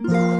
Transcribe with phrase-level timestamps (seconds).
[0.00, 0.37] you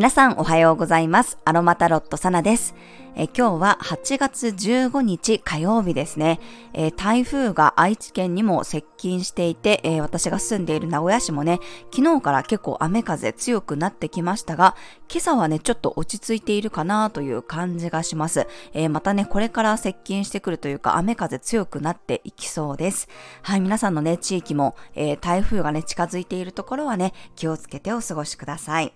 [0.00, 1.36] 皆さんおはようございます。
[1.44, 2.74] アロマタロットサナです。
[3.14, 6.40] え今日は8月15日火曜日ですね、
[6.72, 11.58] え台風が愛知県にも接近していて、え私が住んでいる名古屋市もね、
[11.94, 14.74] 昨日から結構雨風強くなってきましたが、
[15.10, 18.46] 今朝はね、ちょっと落ち着いているかなという感じがします。
[18.72, 23.06] えまたね、これから接近してくるというか、雨風強くなっていきそうです。
[23.42, 28.94] はい、皆さんのね、地域も、え台風がね、近づいているところはね、気をつけてお過ごしください。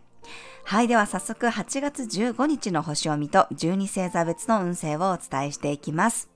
[0.67, 0.89] はい。
[0.89, 6.31] では早速8月15日の星読みと12星座別の運勢をお伝えしていきます。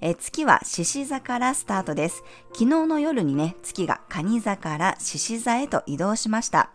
[0.00, 2.22] え月は獅子座からスタートです。
[2.52, 6.70] 昨日の夜にね、月が蟹座から獅子座へと移動しました。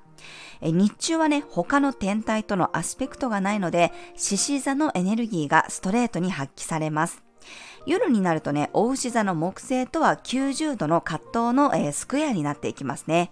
[0.59, 7.23] え日中はね、他の天体とのアスペクトがないので、獅子座のエネルギーがストレートに発揮されます。
[7.85, 13.31] 夜になるとね、大牛座の木星とは90度の葛藤の、えー、スクエアになっていきますね。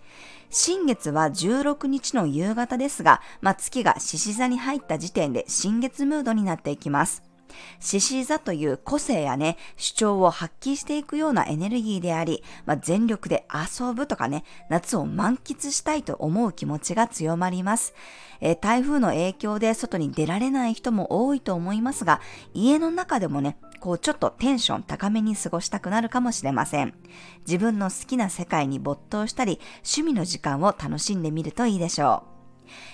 [0.49, 7.30] 新月は16日の夕方ですが、まあ、月が獅子座に入った時点で新月ムードになっていきます。
[7.79, 17.93] 獅子座という個性やね、主張を発揮していくようなエネルギーであり、まあ、全力で遊ぶとかね、夏を満喫したいと思う気持ちが強まります。
[18.39, 22.21] えー、台風の影響で外に出られない人も多いと思いますが、
[22.53, 26.93] 家の中でもね、こうちょっとテンション高めに過ごしたくなるかもしれません。
[27.47, 32.30] 自分の好きな世界に没頭したり、趣味の時間を楽しんでみるといいでしょう。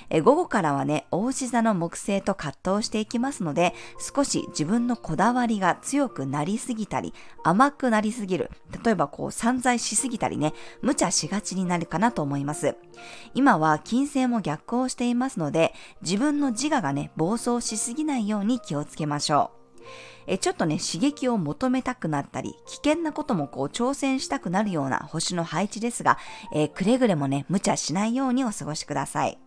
[0.10, 8.50] え午後からはね、大志座の木星と葛藤していきますので、少し自分のこだわりが強くなりすぎたり、甘くなりすぎる。
[8.84, 12.76] 例えばこう散財しすぎたりね、無茶しがちになるかなと思います。
[13.34, 19.58] 今は金星も逆行していますので、自分の自我がね、暴走しすぎないように気をつけましょう。
[20.28, 26.18] えちょっとね、刺激を求めたくなったり、危険なこともこう挑戦したくなるような星の配置ですが、
[26.54, 29.40] えー、くれぐれもね、無茶しないようにお過ごしください。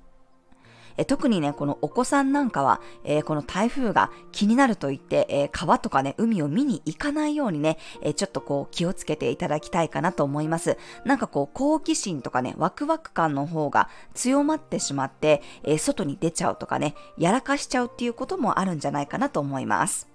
[0.97, 10.77] え特にね、このお子さんなんかは、え、この台風が気になると言って、え、川とかね、海を見に行かないようにね、え、ちょっとこう気をつけていただきたいかなと思います。
[11.05, 20.11] なんかこう好奇心とかね、ワクワク感の方が強まってしまって、え外に出ちゃうとかね、やらかしちゃうっていうこともあるんじゃないかなと思います。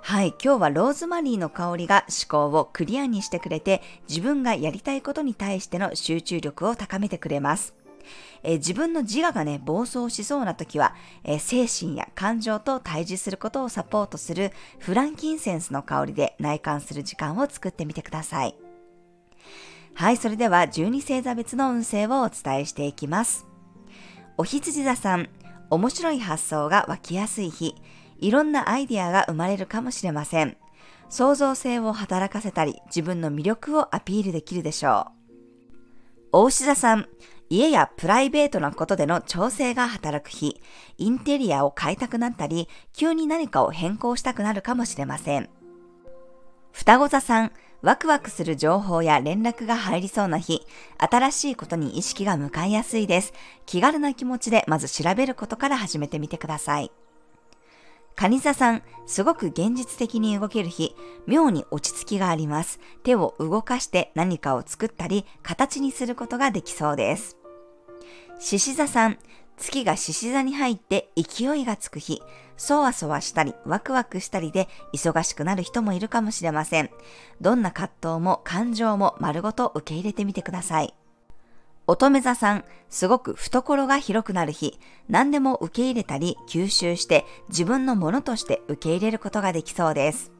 [0.00, 7.74] はい、今日はローズマリーの香りが思考をクリアにしてくれて、自分がやりたいことに対しての集中力を高めてくれます。
[8.42, 10.94] え自分の自我がね、暴走しそうな時は、
[11.24, 18.56] え精神や感情と対峙することをサポートするフランキンセンスの香りで内観する時間を作ってみてください。
[19.94, 23.46] はい、それでは12星座別の運勢をお伝えしていきます。
[24.36, 25.30] お羊座さん、
[25.70, 27.74] 面白い発想が湧きやすい日、
[28.18, 30.56] いろんなアイディアが生まれるかもしれません。
[31.08, 35.16] 創造性を働かせたり、自分の魅力をアピールできるでしょう。
[36.32, 37.08] 大志座さん、
[37.48, 40.60] 家やプライベートなことでの調整が働く日、
[40.98, 45.48] インテリアを買いたくなったり、急に何かを変更したくなるかもしれません。
[46.72, 47.52] 双子座さん、
[47.82, 50.66] ワクワクする情報や連絡が入りそうな日、
[50.98, 53.32] 新しいことに意識が向かいやすいです。
[53.64, 56.90] 気軽な気持ちでまず調べることから始めてみてください。
[58.16, 60.96] カニ座さん、すごく現実的に動ける日、
[61.26, 62.80] 妙に落ち着きがあります。
[63.02, 67.36] 手を動かして何かを作ったり、形にすることができそうです。
[68.38, 69.18] 獅子座さん、
[69.58, 72.22] 月が獅子座に入って勢いがつく日、
[72.56, 76.90] そわそわしたり、ワクワクしたりで忙しくなる人もいるかもしれません。
[77.42, 80.94] どんな葛藤も感情も丸ごと受け入れてみてください。
[81.88, 90.32] 乙女座さん、すごく懐が広くなる日、何でも受け入れたり吸収して自分のものとして受け入れることができそうです。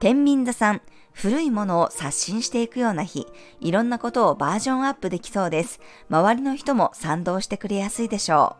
[0.00, 3.26] 天秤座さん、古いものを刷新していくような日、
[3.60, 5.80] いろんなことをバージョンアップできそうです。
[6.08, 8.56] 周りの人も賛同してくれやすいでしょ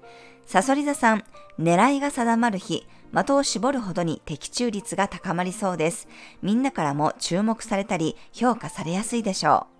[0.00, 0.06] う。
[0.46, 1.24] サソリ座さん、
[1.60, 6.08] 狙いが定まる日、的を絞るほどに的中率が高まりそうです。
[6.42, 9.77] みんなからも注目されたり評価されやすいでしょう。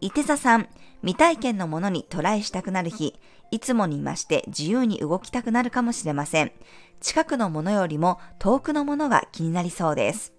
[0.00, 0.68] 伊手座さん、
[1.02, 3.18] 未体験のものにトライしたくなる日、
[3.50, 6.52] いつもに増して自由に動きたくなるかもしれません。
[7.00, 10.32] 近くのものよりも遠くのものが気になりそうです。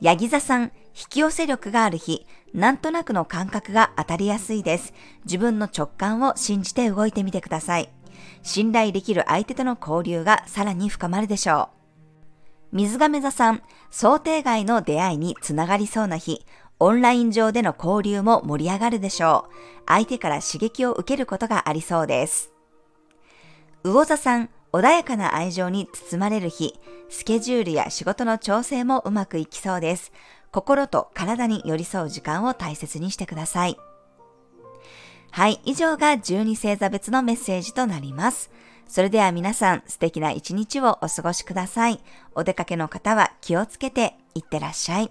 [0.00, 0.70] ヤギ座さん、引
[1.08, 4.92] き寄せ力がある日、なんとなくの感覚が当たりやすいです。
[5.24, 7.90] 自分の直感を信じて動いてみてください。
[8.42, 11.76] 信頼できる相手との交流がさらに深まるでしょう。
[12.72, 16.44] 水亀座さん、想定外の出会いにつながりそうな日、
[16.78, 19.54] オンライン上での交流も盛り上がるでしょう。
[19.86, 22.52] 相手から刺激を受けることがありそうです。
[23.82, 26.78] 魚座さん、穏やかな愛情に包まれる日、
[27.08, 30.12] スケジュールや仕事の調整もうまくいきそうです。
[30.50, 33.76] 心と体に寄り添う時間を大切にしてください。
[35.30, 38.50] はい、以上が12星座別のメッセージとなります。
[38.88, 42.00] それでは皆さん素敵な一日をお過ごしください。
[42.34, 45.10] お出かけの方は気をつけていってらっしゃい。